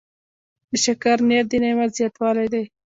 د 0.69 0.71
شکر 0.85 1.17
نیت 1.27 1.45
د 1.51 1.53
نعمت 1.63 1.91
زیاتوالی 1.97 2.47
دی. 2.53 2.63